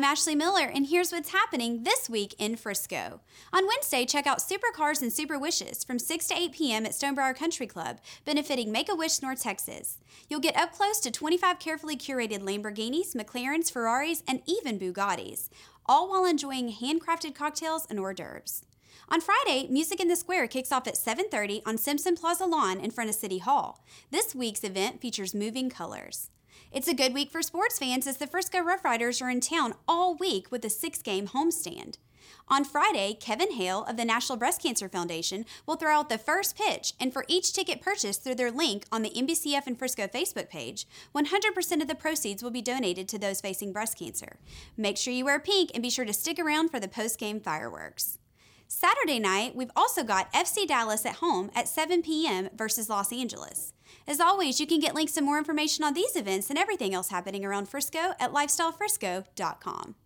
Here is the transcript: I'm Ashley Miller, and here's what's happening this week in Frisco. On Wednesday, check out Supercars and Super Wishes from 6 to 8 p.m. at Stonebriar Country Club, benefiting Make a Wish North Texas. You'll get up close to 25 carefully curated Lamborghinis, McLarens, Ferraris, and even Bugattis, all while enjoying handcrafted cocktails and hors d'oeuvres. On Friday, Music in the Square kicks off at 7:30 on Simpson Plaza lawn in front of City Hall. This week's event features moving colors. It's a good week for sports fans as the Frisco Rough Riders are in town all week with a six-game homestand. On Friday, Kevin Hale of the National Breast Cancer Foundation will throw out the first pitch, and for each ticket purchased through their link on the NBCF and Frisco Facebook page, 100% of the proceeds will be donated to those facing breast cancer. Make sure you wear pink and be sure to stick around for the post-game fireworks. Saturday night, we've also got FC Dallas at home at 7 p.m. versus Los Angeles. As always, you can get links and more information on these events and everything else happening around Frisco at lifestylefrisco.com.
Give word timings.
I'm 0.00 0.04
Ashley 0.04 0.34
Miller, 0.34 0.64
and 0.64 0.86
here's 0.86 1.12
what's 1.12 1.28
happening 1.28 1.82
this 1.82 2.08
week 2.08 2.34
in 2.38 2.56
Frisco. 2.56 3.20
On 3.52 3.66
Wednesday, 3.66 4.06
check 4.06 4.26
out 4.26 4.38
Supercars 4.38 5.02
and 5.02 5.12
Super 5.12 5.38
Wishes 5.38 5.84
from 5.84 5.98
6 5.98 6.26
to 6.28 6.34
8 6.38 6.52
p.m. 6.52 6.86
at 6.86 6.92
Stonebriar 6.92 7.36
Country 7.36 7.66
Club, 7.66 7.98
benefiting 8.24 8.72
Make 8.72 8.88
a 8.88 8.94
Wish 8.94 9.20
North 9.20 9.42
Texas. 9.42 9.98
You'll 10.30 10.40
get 10.40 10.56
up 10.56 10.72
close 10.72 11.00
to 11.00 11.10
25 11.10 11.58
carefully 11.58 11.98
curated 11.98 12.38
Lamborghinis, 12.38 13.14
McLarens, 13.14 13.70
Ferraris, 13.70 14.22
and 14.26 14.40
even 14.46 14.78
Bugattis, 14.78 15.50
all 15.84 16.08
while 16.08 16.24
enjoying 16.24 16.72
handcrafted 16.72 17.34
cocktails 17.34 17.86
and 17.90 18.00
hors 18.00 18.14
d'oeuvres. 18.14 18.62
On 19.10 19.20
Friday, 19.20 19.66
Music 19.68 20.00
in 20.00 20.08
the 20.08 20.16
Square 20.16 20.48
kicks 20.48 20.72
off 20.72 20.88
at 20.88 20.96
7:30 20.96 21.60
on 21.66 21.76
Simpson 21.76 22.16
Plaza 22.16 22.46
lawn 22.46 22.80
in 22.80 22.90
front 22.90 23.10
of 23.10 23.16
City 23.16 23.36
Hall. 23.36 23.84
This 24.10 24.34
week's 24.34 24.64
event 24.64 25.02
features 25.02 25.34
moving 25.34 25.68
colors. 25.68 26.30
It's 26.72 26.88
a 26.88 26.94
good 26.94 27.12
week 27.12 27.30
for 27.30 27.42
sports 27.42 27.78
fans 27.78 28.06
as 28.06 28.18
the 28.18 28.26
Frisco 28.26 28.60
Rough 28.60 28.84
Riders 28.84 29.20
are 29.20 29.30
in 29.30 29.40
town 29.40 29.74
all 29.88 30.14
week 30.14 30.50
with 30.50 30.64
a 30.64 30.70
six-game 30.70 31.28
homestand. 31.28 31.96
On 32.48 32.64
Friday, 32.64 33.16
Kevin 33.18 33.52
Hale 33.52 33.84
of 33.84 33.96
the 33.96 34.04
National 34.04 34.38
Breast 34.38 34.62
Cancer 34.62 34.88
Foundation 34.88 35.44
will 35.66 35.76
throw 35.76 35.92
out 35.92 36.08
the 36.08 36.18
first 36.18 36.56
pitch, 36.56 36.94
and 37.00 37.12
for 37.12 37.24
each 37.26 37.52
ticket 37.52 37.80
purchased 37.80 38.22
through 38.22 38.36
their 38.36 38.50
link 38.52 38.84
on 38.92 39.02
the 39.02 39.10
NBCF 39.10 39.66
and 39.66 39.78
Frisco 39.78 40.06
Facebook 40.06 40.48
page, 40.48 40.86
100% 41.14 41.82
of 41.82 41.88
the 41.88 41.94
proceeds 41.94 42.42
will 42.42 42.50
be 42.50 42.62
donated 42.62 43.08
to 43.08 43.18
those 43.18 43.40
facing 43.40 43.72
breast 43.72 43.98
cancer. 43.98 44.36
Make 44.76 44.96
sure 44.96 45.12
you 45.12 45.24
wear 45.24 45.40
pink 45.40 45.70
and 45.74 45.82
be 45.82 45.90
sure 45.90 46.04
to 46.04 46.12
stick 46.12 46.38
around 46.38 46.70
for 46.70 46.78
the 46.78 46.88
post-game 46.88 47.40
fireworks. 47.40 48.19
Saturday 48.72 49.18
night, 49.18 49.56
we've 49.56 49.72
also 49.74 50.04
got 50.04 50.32
FC 50.32 50.64
Dallas 50.64 51.04
at 51.04 51.16
home 51.16 51.50
at 51.56 51.66
7 51.66 52.02
p.m. 52.02 52.48
versus 52.54 52.88
Los 52.88 53.12
Angeles. 53.12 53.72
As 54.06 54.20
always, 54.20 54.60
you 54.60 54.66
can 54.66 54.78
get 54.78 54.94
links 54.94 55.16
and 55.16 55.26
more 55.26 55.38
information 55.38 55.82
on 55.82 55.92
these 55.92 56.14
events 56.14 56.50
and 56.50 56.58
everything 56.58 56.94
else 56.94 57.08
happening 57.08 57.44
around 57.44 57.68
Frisco 57.68 58.14
at 58.20 58.32
lifestylefrisco.com. 58.32 59.96